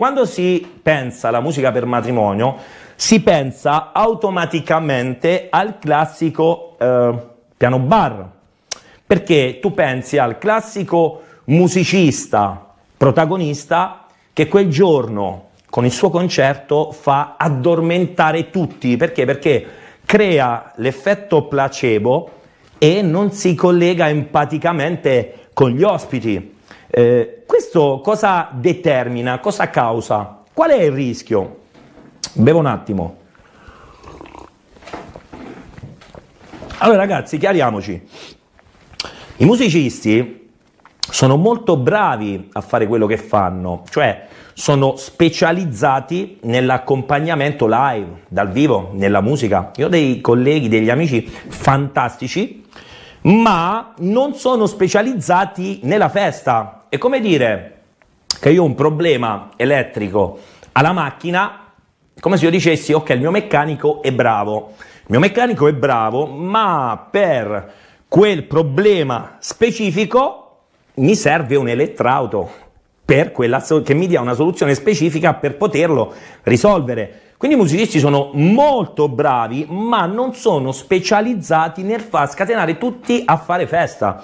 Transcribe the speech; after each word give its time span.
quando 0.00 0.24
si 0.24 0.66
pensa 0.82 1.28
alla 1.28 1.42
musica 1.42 1.70
per 1.72 1.84
matrimonio, 1.84 2.56
si 2.96 3.20
pensa 3.20 3.92
automaticamente 3.92 5.48
al 5.50 5.78
classico 5.78 6.74
eh, 6.78 7.12
piano 7.54 7.78
bar, 7.80 8.26
perché 9.06 9.58
tu 9.60 9.74
pensi 9.74 10.16
al 10.16 10.38
classico 10.38 11.20
musicista, 11.44 12.72
protagonista, 12.96 14.06
che 14.32 14.48
quel 14.48 14.70
giorno 14.70 15.48
con 15.68 15.84
il 15.84 15.92
suo 15.92 16.08
concerto 16.08 16.92
fa 16.92 17.34
addormentare 17.36 18.48
tutti, 18.48 18.96
perché? 18.96 19.26
Perché 19.26 19.66
crea 20.06 20.72
l'effetto 20.76 21.44
placebo 21.44 22.30
e 22.78 23.02
non 23.02 23.32
si 23.32 23.54
collega 23.54 24.08
empaticamente 24.08 25.48
con 25.52 25.72
gli 25.72 25.82
ospiti. 25.82 26.56
Eh, 26.88 27.42
questo 27.46 28.00
cosa 28.02 28.48
determina, 28.52 29.38
cosa 29.38 29.70
causa? 29.70 30.42
Qual 30.52 30.70
è 30.70 30.82
il 30.82 30.92
rischio? 30.92 31.58
Bevo 32.32 32.58
un 32.58 32.66
attimo. 32.66 33.16
Allora 36.78 36.98
ragazzi, 36.98 37.38
chiariamoci. 37.38 38.08
I 39.36 39.44
musicisti 39.44 40.48
sono 40.98 41.36
molto 41.36 41.76
bravi 41.76 42.50
a 42.52 42.60
fare 42.60 42.86
quello 42.86 43.06
che 43.06 43.16
fanno, 43.16 43.82
cioè 43.90 44.28
sono 44.54 44.96
specializzati 44.96 46.38
nell'accompagnamento 46.42 47.66
live, 47.68 48.22
dal 48.28 48.50
vivo, 48.50 48.90
nella 48.94 49.20
musica. 49.20 49.70
Io 49.76 49.86
ho 49.86 49.88
dei 49.88 50.20
colleghi, 50.20 50.68
degli 50.68 50.90
amici 50.90 51.22
fantastici, 51.22 52.64
ma 53.22 53.94
non 53.98 54.34
sono 54.34 54.66
specializzati 54.66 55.80
nella 55.82 56.08
festa. 56.08 56.84
È 56.88 56.98
come 56.98 57.20
dire 57.20 57.78
che 58.40 58.50
io 58.50 58.62
ho 58.62 58.66
un 58.66 58.74
problema 58.74 59.50
elettrico 59.56 60.38
alla 60.72 60.92
macchina, 60.92 61.72
come 62.18 62.36
se 62.36 62.44
io 62.44 62.50
dicessi, 62.50 62.92
ok, 62.92 63.10
il 63.10 63.20
mio 63.20 63.30
meccanico 63.30 64.02
è 64.02 64.12
bravo. 64.12 64.74
Il 64.76 65.06
mio 65.16 65.20
meccanico 65.20 65.66
è 65.66 65.72
bravo, 65.72 66.26
ma 66.26 67.08
per 67.10 67.72
quel 68.08 68.44
problema 68.44 69.36
specifico 69.40 70.58
mi 70.94 71.14
serve 71.14 71.56
un 71.56 71.68
elettrauto 71.68 72.50
per 73.04 73.32
quella, 73.32 73.60
che 73.82 73.94
mi 73.94 74.06
dia 74.06 74.20
una 74.20 74.34
soluzione 74.34 74.74
specifica 74.74 75.34
per 75.34 75.56
poterlo 75.56 76.14
risolvere. 76.42 77.29
Quindi 77.40 77.56
i 77.56 77.60
musicisti 77.62 77.98
sono 77.98 78.32
molto 78.34 79.08
bravi, 79.08 79.64
ma 79.66 80.04
non 80.04 80.34
sono 80.34 80.72
specializzati 80.72 81.82
nel 81.82 82.02
far 82.02 82.28
scatenare 82.30 82.76
tutti 82.76 83.22
a 83.24 83.38
fare 83.38 83.66
festa. 83.66 84.22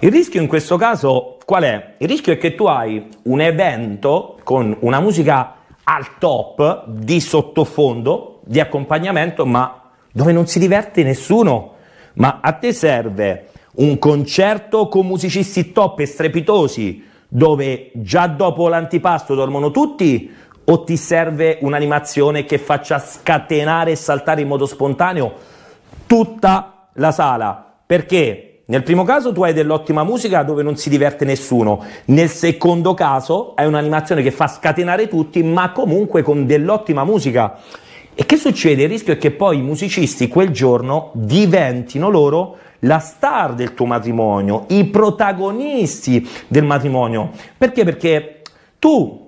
Il 0.00 0.10
rischio 0.10 0.42
in 0.42 0.48
questo 0.48 0.76
caso 0.76 1.38
qual 1.46 1.62
è? 1.62 1.94
Il 1.96 2.08
rischio 2.08 2.34
è 2.34 2.36
che 2.36 2.54
tu 2.54 2.66
hai 2.66 3.08
un 3.22 3.40
evento 3.40 4.38
con 4.44 4.76
una 4.80 5.00
musica 5.00 5.54
al 5.82 6.18
top 6.18 6.88
di 6.88 7.20
sottofondo, 7.20 8.40
di 8.44 8.60
accompagnamento, 8.60 9.46
ma 9.46 9.84
dove 10.12 10.32
non 10.32 10.46
si 10.46 10.58
diverte 10.58 11.02
nessuno. 11.02 11.72
Ma 12.16 12.40
a 12.42 12.52
te 12.52 12.74
serve 12.74 13.48
un 13.76 13.98
concerto 13.98 14.88
con 14.88 15.06
musicisti 15.06 15.72
top 15.72 16.00
e 16.00 16.04
strepitosi 16.06 17.06
dove 17.28 17.90
già 17.94 18.26
dopo 18.26 18.68
l'antipasto 18.68 19.34
dormono 19.34 19.70
tutti 19.70 20.30
o 20.70 20.84
ti 20.84 20.96
serve 20.96 21.58
un'animazione 21.60 22.44
che 22.44 22.58
faccia 22.58 22.98
scatenare 22.98 23.92
e 23.92 23.96
saltare 23.96 24.42
in 24.42 24.48
modo 24.48 24.66
spontaneo 24.66 25.32
tutta 26.06 26.88
la 26.94 27.10
sala? 27.10 27.74
Perché 27.86 28.62
nel 28.66 28.82
primo 28.82 29.02
caso 29.02 29.32
tu 29.32 29.42
hai 29.42 29.54
dell'ottima 29.54 30.04
musica 30.04 30.42
dove 30.42 30.62
non 30.62 30.76
si 30.76 30.90
diverte 30.90 31.24
nessuno, 31.24 31.82
nel 32.06 32.28
secondo 32.28 32.92
caso 32.92 33.54
hai 33.54 33.66
un'animazione 33.66 34.22
che 34.22 34.30
fa 34.30 34.46
scatenare 34.46 35.08
tutti, 35.08 35.42
ma 35.42 35.72
comunque 35.72 36.20
con 36.20 36.44
dell'ottima 36.44 37.02
musica. 37.02 37.58
E 38.14 38.26
che 38.26 38.36
succede? 38.36 38.82
Il 38.82 38.88
rischio 38.90 39.14
è 39.14 39.16
che 39.16 39.30
poi 39.30 39.58
i 39.58 39.62
musicisti 39.62 40.28
quel 40.28 40.50
giorno 40.50 41.12
diventino 41.14 42.10
loro 42.10 42.56
la 42.80 42.98
star 42.98 43.54
del 43.54 43.72
tuo 43.72 43.86
matrimonio, 43.86 44.66
i 44.68 44.84
protagonisti 44.84 46.28
del 46.46 46.64
matrimonio. 46.64 47.30
Perché? 47.56 47.84
Perché 47.84 48.42
tu, 48.78 49.27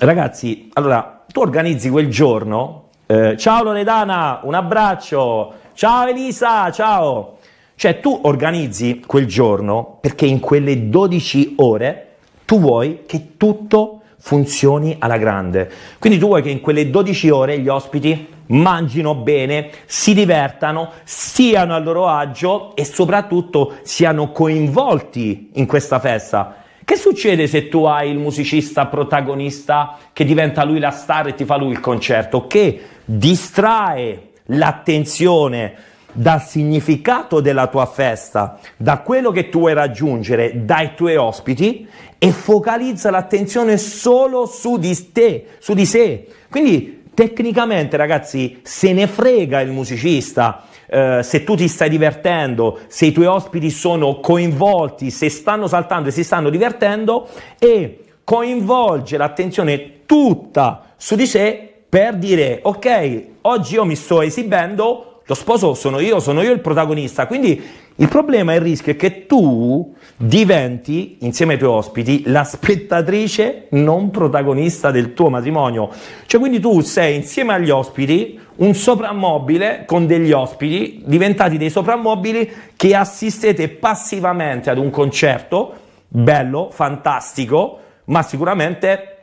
ragazzi, 0.00 0.68
allora, 0.74 1.24
tu 1.30 1.40
organizzi 1.40 1.90
quel 1.90 2.08
giorno, 2.08 2.88
eh, 3.06 3.36
ciao 3.36 3.62
Loredana, 3.64 4.40
un 4.42 4.54
abbraccio, 4.54 5.52
ciao 5.74 6.06
Elisa, 6.06 6.70
ciao. 6.70 7.36
Cioè 7.74 8.00
tu 8.00 8.20
organizzi 8.24 9.02
quel 9.06 9.26
giorno 9.26 9.98
perché 10.00 10.26
in 10.26 10.40
quelle 10.40 10.88
12 10.88 11.54
ore 11.58 12.16
tu 12.44 12.58
vuoi 12.58 13.04
che 13.06 13.36
tutto 13.36 14.02
funzioni 14.18 14.96
alla 14.98 15.16
grande. 15.16 15.70
Quindi 15.98 16.18
tu 16.18 16.26
vuoi 16.26 16.42
che 16.42 16.50
in 16.50 16.60
quelle 16.60 16.90
12 16.90 17.30
ore 17.30 17.58
gli 17.60 17.68
ospiti 17.68 18.26
mangino 18.48 19.14
bene, 19.14 19.70
si 19.86 20.12
divertano, 20.12 20.90
siano 21.04 21.74
a 21.74 21.78
loro 21.78 22.08
agio 22.08 22.74
e 22.74 22.84
soprattutto 22.84 23.76
siano 23.82 24.32
coinvolti 24.32 25.50
in 25.54 25.66
questa 25.66 26.00
festa. 26.00 26.64
Che 26.88 26.96
succede 26.96 27.46
se 27.46 27.68
tu 27.68 27.84
hai 27.84 28.08
il 28.08 28.16
musicista 28.16 28.86
protagonista 28.86 29.98
che 30.14 30.24
diventa 30.24 30.64
lui 30.64 30.78
la 30.78 30.90
star 30.90 31.26
e 31.26 31.34
ti 31.34 31.44
fa 31.44 31.58
lui 31.58 31.72
il 31.72 31.80
concerto? 31.80 32.46
Che 32.46 32.80
distrae 33.04 34.30
l'attenzione 34.46 35.74
dal 36.10 36.42
significato 36.42 37.40
della 37.40 37.66
tua 37.66 37.84
festa, 37.84 38.58
da 38.78 39.00
quello 39.00 39.32
che 39.32 39.50
tu 39.50 39.58
vuoi 39.58 39.74
raggiungere 39.74 40.64
dai 40.64 40.94
tuoi 40.94 41.16
ospiti 41.16 41.86
e 42.16 42.30
focalizza 42.30 43.10
l'attenzione 43.10 43.76
solo 43.76 44.46
su 44.46 44.78
di 44.78 45.12
te, 45.12 45.44
su 45.58 45.74
di 45.74 45.84
sé. 45.84 46.26
Quindi 46.48 46.96
Tecnicamente, 47.18 47.96
ragazzi, 47.96 48.60
se 48.62 48.92
ne 48.92 49.08
frega 49.08 49.60
il 49.60 49.72
musicista. 49.72 50.62
Eh, 50.90 51.22
se 51.22 51.44
tu 51.44 51.54
ti 51.54 51.68
stai 51.68 51.90
divertendo, 51.90 52.78
se 52.86 53.06
i 53.06 53.12
tuoi 53.12 53.26
ospiti 53.26 53.68
sono 53.70 54.20
coinvolti, 54.20 55.10
se 55.10 55.28
stanno 55.28 55.66
saltando 55.66 56.08
e 56.08 56.12
si 56.12 56.24
stanno 56.24 56.48
divertendo 56.48 57.28
e 57.58 58.04
coinvolge 58.24 59.16
l'attenzione 59.18 60.04
tutta 60.06 60.94
su 60.96 61.14
di 61.14 61.26
sé 61.26 61.82
per 61.88 62.16
dire 62.16 62.60
ok, 62.62 63.22
oggi 63.42 63.74
io 63.74 63.84
mi 63.84 63.96
sto 63.96 64.22
esibendo, 64.22 65.20
lo 65.24 65.34
sposo 65.34 65.74
sono 65.74 66.00
io, 66.00 66.20
sono 66.20 66.42
io 66.42 66.52
il 66.52 66.60
protagonista, 66.60 67.26
quindi 67.26 67.62
il 68.00 68.08
problema 68.08 68.52
e 68.52 68.56
il 68.56 68.60
rischio 68.60 68.92
è 68.92 68.96
che 68.96 69.26
tu 69.26 69.92
diventi, 70.16 71.16
insieme 71.20 71.54
ai 71.54 71.58
tuoi 71.58 71.70
ospiti, 71.70 72.22
la 72.26 72.44
spettatrice 72.44 73.66
non 73.70 74.10
protagonista 74.10 74.92
del 74.92 75.14
tuo 75.14 75.30
matrimonio. 75.30 75.90
Cioè, 76.26 76.38
quindi 76.38 76.60
tu 76.60 76.80
sei 76.80 77.16
insieme 77.16 77.54
agli 77.54 77.70
ospiti 77.70 78.38
un 78.56 78.74
soprammobile 78.74 79.82
con 79.84 80.06
degli 80.06 80.30
ospiti, 80.30 81.02
diventati 81.06 81.56
dei 81.56 81.70
soprammobili 81.70 82.48
che 82.76 82.94
assistete 82.94 83.68
passivamente 83.68 84.70
ad 84.70 84.78
un 84.78 84.90
concerto 84.90 85.74
bello, 86.06 86.68
fantastico, 86.70 87.80
ma 88.04 88.22
sicuramente 88.22 89.14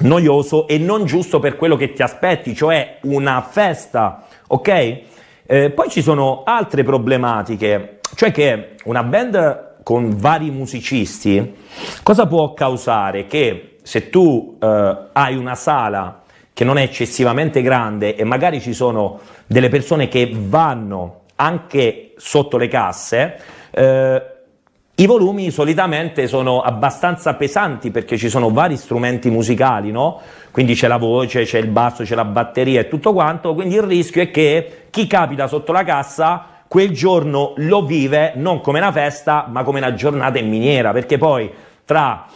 noioso 0.00 0.68
e 0.68 0.76
non 0.76 1.06
giusto 1.06 1.38
per 1.38 1.56
quello 1.56 1.76
che 1.76 1.94
ti 1.94 2.02
aspetti, 2.02 2.54
cioè 2.54 2.98
una 3.04 3.40
festa, 3.40 4.26
ok? 4.48 5.00
Eh, 5.50 5.70
poi 5.70 5.88
ci 5.88 6.02
sono 6.02 6.42
altre 6.44 6.82
problematiche 6.82 7.97
cioè 8.18 8.32
che 8.32 8.70
una 8.86 9.04
band 9.04 9.82
con 9.84 10.16
vari 10.16 10.50
musicisti, 10.50 11.54
cosa 12.02 12.26
può 12.26 12.52
causare? 12.52 13.26
Che 13.26 13.76
se 13.80 14.10
tu 14.10 14.56
eh, 14.60 14.96
hai 15.12 15.36
una 15.36 15.54
sala 15.54 16.22
che 16.52 16.64
non 16.64 16.78
è 16.78 16.82
eccessivamente 16.82 17.62
grande 17.62 18.16
e 18.16 18.24
magari 18.24 18.60
ci 18.60 18.72
sono 18.72 19.20
delle 19.46 19.68
persone 19.68 20.08
che 20.08 20.32
vanno 20.36 21.26
anche 21.36 22.14
sotto 22.16 22.56
le 22.56 22.66
casse, 22.66 23.38
eh, 23.70 24.22
i 24.96 25.06
volumi 25.06 25.52
solitamente 25.52 26.26
sono 26.26 26.60
abbastanza 26.60 27.34
pesanti 27.34 27.92
perché 27.92 28.16
ci 28.16 28.28
sono 28.28 28.50
vari 28.50 28.76
strumenti 28.76 29.30
musicali, 29.30 29.92
no? 29.92 30.20
Quindi 30.50 30.74
c'è 30.74 30.88
la 30.88 30.96
voce, 30.96 31.44
c'è 31.44 31.58
il 31.58 31.68
basso, 31.68 32.02
c'è 32.02 32.16
la 32.16 32.24
batteria 32.24 32.80
e 32.80 32.88
tutto 32.88 33.12
quanto, 33.12 33.54
quindi 33.54 33.76
il 33.76 33.82
rischio 33.82 34.22
è 34.22 34.32
che 34.32 34.86
chi 34.90 35.06
capita 35.06 35.46
sotto 35.46 35.70
la 35.70 35.84
cassa 35.84 36.57
quel 36.68 36.90
giorno 36.92 37.54
lo 37.56 37.84
vive 37.84 38.32
non 38.36 38.60
come 38.60 38.78
una 38.78 38.92
festa, 38.92 39.46
ma 39.48 39.62
come 39.62 39.78
una 39.78 39.94
giornata 39.94 40.38
in 40.38 40.48
miniera, 40.48 40.92
perché 40.92 41.18
poi 41.18 41.50
tra 41.84 42.26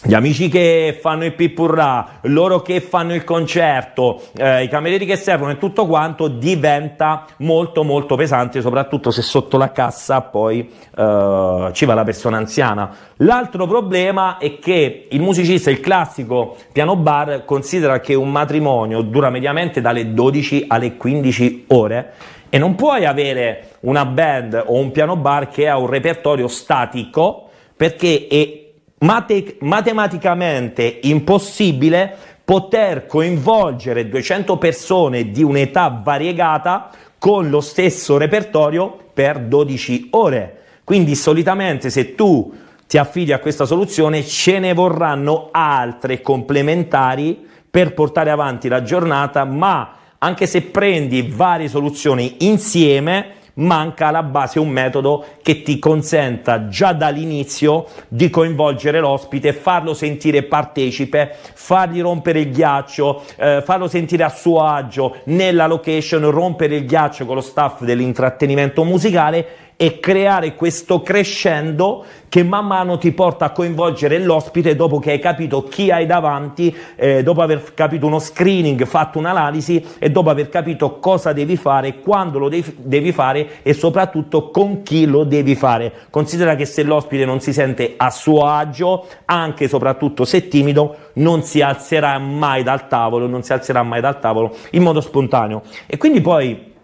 gli 0.00 0.14
amici 0.14 0.48
che 0.48 0.96
fanno 1.00 1.24
il 1.24 1.34
pippurrà, 1.34 2.20
loro 2.22 2.62
che 2.62 2.80
fanno 2.80 3.14
il 3.14 3.24
concerto, 3.24 4.22
eh, 4.36 4.62
i 4.62 4.68
camerieri 4.68 5.04
che 5.04 5.16
servono 5.16 5.50
e 5.50 5.58
tutto 5.58 5.86
quanto 5.86 6.28
diventa 6.28 7.26
molto 7.38 7.82
molto 7.82 8.14
pesante, 8.14 8.60
soprattutto 8.60 9.10
se 9.10 9.22
sotto 9.22 9.56
la 9.56 9.72
cassa 9.72 10.20
poi 10.20 10.70
eh, 10.96 11.70
ci 11.72 11.84
va 11.84 11.94
la 11.94 12.04
persona 12.04 12.36
anziana. 12.36 12.94
L'altro 13.16 13.66
problema 13.66 14.38
è 14.38 14.60
che 14.60 15.08
il 15.10 15.20
musicista, 15.20 15.68
il 15.68 15.80
classico 15.80 16.56
piano 16.70 16.94
bar, 16.94 17.44
considera 17.44 17.98
che 17.98 18.14
un 18.14 18.30
matrimonio 18.30 19.02
dura 19.02 19.30
mediamente 19.30 19.80
dalle 19.80 20.14
12 20.14 20.66
alle 20.68 20.96
15 20.96 21.64
ore 21.68 22.12
e 22.50 22.58
non 22.58 22.76
puoi 22.76 23.04
avere 23.04 23.70
una 23.80 24.06
band 24.06 24.62
o 24.66 24.78
un 24.78 24.92
piano 24.92 25.16
bar 25.16 25.48
che 25.48 25.68
ha 25.68 25.76
un 25.76 25.88
repertorio 25.88 26.46
statico 26.46 27.48
perché 27.76 28.26
è 28.28 28.66
mate- 28.98 29.56
matematicamente 29.60 31.00
impossibile 31.02 32.16
poter 32.44 33.06
coinvolgere 33.06 34.08
200 34.08 34.56
persone 34.56 35.30
di 35.30 35.42
un'età 35.42 36.00
variegata 36.02 36.90
con 37.18 37.50
lo 37.50 37.60
stesso 37.60 38.16
repertorio 38.16 38.96
per 39.12 39.40
12 39.40 40.08
ore. 40.12 40.60
Quindi 40.84 41.14
solitamente 41.14 41.90
se 41.90 42.14
tu 42.14 42.50
ti 42.86 42.96
affidi 42.96 43.32
a 43.32 43.38
questa 43.40 43.66
soluzione 43.66 44.24
ce 44.24 44.58
ne 44.58 44.72
vorranno 44.72 45.48
altre 45.50 46.22
complementari 46.22 47.46
per 47.70 47.92
portare 47.92 48.30
avanti 48.30 48.68
la 48.68 48.82
giornata, 48.82 49.44
ma 49.44 49.96
anche 50.16 50.46
se 50.46 50.62
prendi 50.62 51.22
varie 51.22 51.68
soluzioni 51.68 52.36
insieme, 52.46 53.34
manca 53.58 54.08
alla 54.08 54.22
base 54.22 54.58
un 54.58 54.68
metodo 54.68 55.24
che 55.42 55.62
ti 55.62 55.78
consenta 55.78 56.68
già 56.68 56.92
dall'inizio 56.92 57.86
di 58.08 58.30
coinvolgere 58.30 59.00
l'ospite, 59.00 59.52
farlo 59.52 59.94
sentire 59.94 60.42
partecipe, 60.42 61.34
fargli 61.54 62.00
rompere 62.00 62.40
il 62.40 62.50
ghiaccio, 62.50 63.22
eh, 63.36 63.62
farlo 63.64 63.88
sentire 63.88 64.24
a 64.24 64.28
suo 64.28 64.62
agio 64.62 65.16
nella 65.24 65.66
location, 65.66 66.30
rompere 66.30 66.76
il 66.76 66.86
ghiaccio 66.86 67.24
con 67.24 67.36
lo 67.36 67.40
staff 67.40 67.82
dell'intrattenimento 67.82 68.84
musicale 68.84 69.67
e 69.80 70.00
creare 70.00 70.56
questo 70.56 71.02
crescendo 71.02 72.04
che 72.28 72.42
man 72.42 72.66
mano 72.66 72.98
ti 72.98 73.12
porta 73.12 73.44
a 73.44 73.50
coinvolgere 73.50 74.18
l'ospite 74.18 74.74
dopo 74.74 74.98
che 74.98 75.12
hai 75.12 75.20
capito 75.20 75.62
chi 75.62 75.92
hai 75.92 76.04
davanti, 76.04 76.76
eh, 76.96 77.22
dopo 77.22 77.42
aver 77.42 77.74
capito 77.74 78.04
uno 78.04 78.18
screening, 78.18 78.84
fatto 78.86 79.20
un'analisi 79.20 79.86
e 80.00 80.10
dopo 80.10 80.30
aver 80.30 80.48
capito 80.48 80.98
cosa 80.98 81.32
devi 81.32 81.56
fare, 81.56 82.00
quando 82.00 82.40
lo 82.40 82.48
devi, 82.48 82.74
devi 82.76 83.12
fare 83.12 83.62
e 83.62 83.72
soprattutto 83.72 84.50
con 84.50 84.82
chi 84.82 85.06
lo 85.06 85.22
devi 85.22 85.54
fare. 85.54 85.92
Considera 86.10 86.56
che 86.56 86.64
se 86.64 86.82
l'ospite 86.82 87.24
non 87.24 87.40
si 87.40 87.52
sente 87.52 87.94
a 87.96 88.10
suo 88.10 88.46
agio, 88.46 89.06
anche 89.26 89.64
e 89.64 89.68
soprattutto 89.68 90.24
se 90.24 90.48
timido, 90.48 90.96
non 91.14 91.44
si 91.44 91.60
alzerà 91.60 92.18
mai 92.18 92.64
dal 92.64 92.88
tavolo, 92.88 93.28
non 93.28 93.44
si 93.44 93.52
alzerà 93.52 93.84
mai 93.84 94.00
dal 94.00 94.18
tavolo 94.18 94.56
in 94.72 94.82
modo 94.82 95.00
spontaneo. 95.00 95.62
E 95.86 95.96
quindi 95.98 96.20
poi, 96.20 96.74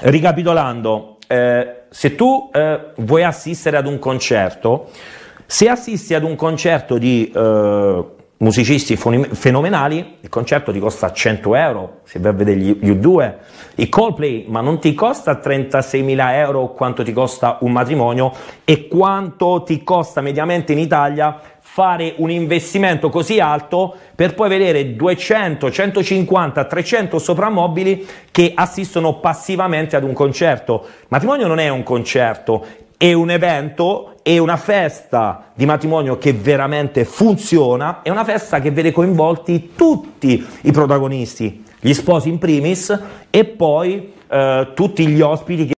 ricapitolando, 0.00 1.18
eh, 1.28 1.79
se 1.90 2.14
tu 2.14 2.48
eh, 2.52 2.80
vuoi 2.96 3.24
assistere 3.24 3.76
ad 3.76 3.86
un 3.86 3.98
concerto, 3.98 4.90
se 5.44 5.68
assisti 5.68 6.14
ad 6.14 6.22
un 6.22 6.36
concerto 6.36 6.96
di 6.96 7.30
eh, 7.34 8.04
musicisti 8.40 8.96
fenomenali, 8.96 10.16
il 10.20 10.28
concerto 10.30 10.72
ti 10.72 10.78
costa 10.78 11.12
100 11.12 11.54
euro, 11.56 12.00
se 12.04 12.18
vai 12.20 12.32
a 12.32 12.34
vedere 12.34 12.58
gli 12.58 12.90
U2, 12.90 13.34
il 13.76 13.88
Coldplay, 13.90 14.46
ma 14.48 14.62
non 14.62 14.78
ti 14.78 14.94
costa 14.94 15.38
36.000 15.38 16.34
euro 16.34 16.72
quanto 16.72 17.02
ti 17.02 17.12
costa 17.12 17.58
un 17.60 17.72
matrimonio 17.72 18.32
e 18.64 18.88
quanto 18.88 19.62
ti 19.62 19.82
costa 19.82 20.22
mediamente 20.22 20.72
in 20.72 20.78
Italia 20.78 21.38
fare 21.60 22.14
un 22.16 22.30
investimento 22.30 23.10
così 23.10 23.40
alto 23.40 23.94
per 24.14 24.34
poi 24.34 24.48
vedere 24.48 24.96
200, 24.96 25.70
150, 25.70 26.64
300 26.64 27.18
soprammobili 27.18 28.06
che 28.30 28.52
assistono 28.54 29.20
passivamente 29.20 29.96
ad 29.96 30.02
un 30.02 30.14
concerto. 30.14 30.84
Matrimonio 31.08 31.46
non 31.46 31.58
è 31.58 31.68
un 31.68 31.82
concerto, 31.82 32.64
è 33.02 33.14
un 33.14 33.30
evento, 33.30 34.16
è 34.22 34.36
una 34.36 34.58
festa 34.58 35.52
di 35.54 35.64
matrimonio 35.64 36.18
che 36.18 36.34
veramente 36.34 37.06
funziona, 37.06 38.02
è 38.02 38.10
una 38.10 38.24
festa 38.24 38.60
che 38.60 38.70
vede 38.70 38.92
coinvolti 38.92 39.70
tutti 39.74 40.46
i 40.60 40.70
protagonisti, 40.70 41.64
gli 41.80 41.94
sposi 41.94 42.28
in 42.28 42.36
primis 42.36 42.94
e 43.30 43.46
poi 43.46 44.12
eh, 44.28 44.72
tutti 44.74 45.06
gli 45.06 45.22
ospiti 45.22 45.64
che 45.64 45.68